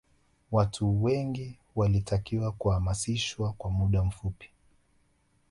watu 0.51 1.03
wengi 1.03 1.59
walitakiwa 1.75 2.51
kuhamishwa 2.51 3.53
kwa 3.53 3.71
muda 3.71 4.03
mfupi 4.03 4.49